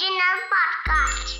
[0.00, 1.38] Original podcast.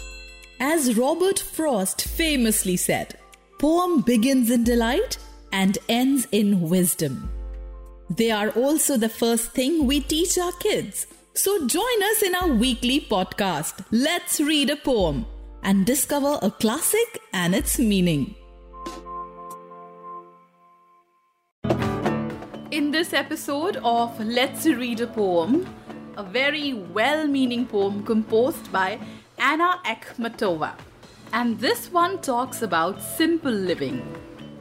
[0.58, 3.16] As Robert Frost famously said,
[3.58, 5.18] poem begins in delight
[5.52, 7.30] and ends in wisdom.
[8.10, 11.06] They are also the first thing we teach our kids.
[11.34, 15.26] So join us in our weekly podcast, Let's Read a Poem,
[15.62, 18.34] and discover a classic and its meaning.
[22.70, 25.66] In this episode of Let's Read a Poem,
[26.16, 28.98] a very well meaning poem composed by
[29.38, 30.74] Anna Akhmatova.
[31.32, 34.02] And this one talks about simple living.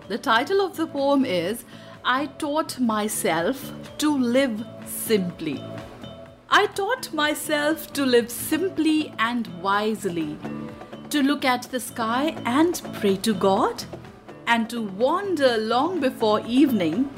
[0.07, 1.63] The title of the poem is
[2.03, 5.63] I Taught Myself to Live Simply.
[6.49, 10.37] I taught myself to live simply and wisely,
[11.11, 13.83] to look at the sky and pray to God,
[14.47, 17.09] and to wander long before evening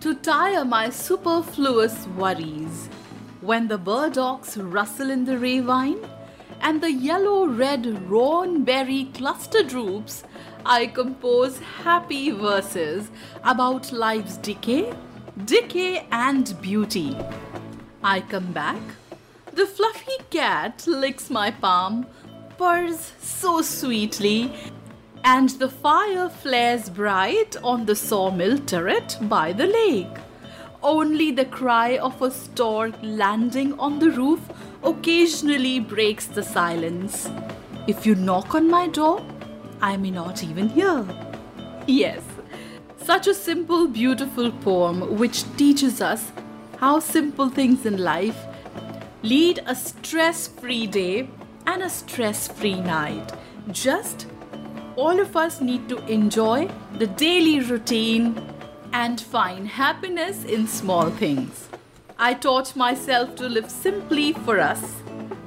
[0.00, 2.88] to tire my superfluous worries.
[3.44, 5.98] When the burdocks rustle in the ravine
[6.62, 10.24] and the yellow red rowan berry cluster droops,
[10.64, 13.10] I compose happy verses
[13.42, 14.94] about life's decay,
[15.44, 17.18] decay and beauty.
[18.02, 18.80] I come back,
[19.52, 22.06] the fluffy cat licks my palm,
[22.56, 24.54] purrs so sweetly,
[25.22, 30.23] and the fire flares bright on the sawmill turret by the lake.
[30.84, 34.40] Only the cry of a stork landing on the roof
[34.82, 37.30] occasionally breaks the silence.
[37.86, 39.24] If you knock on my door,
[39.80, 41.06] I may not even hear.
[41.86, 42.20] Yes,
[42.98, 46.30] such a simple, beautiful poem which teaches us
[46.76, 48.36] how simple things in life
[49.22, 51.30] lead a stress free day
[51.66, 53.32] and a stress free night.
[53.72, 54.26] Just
[54.96, 56.68] all of us need to enjoy
[56.98, 58.53] the daily routine
[58.94, 61.68] and find happiness in small things.
[62.16, 65.02] I taught myself to live simply for us.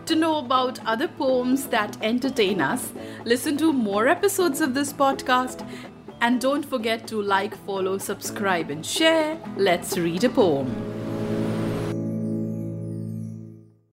[0.08, 2.92] To know about other poems that entertain us,
[3.24, 5.66] listen to more episodes of this podcast,
[6.20, 9.38] and don't forget to like, follow, subscribe, and share.
[9.56, 10.97] Let's read a poem.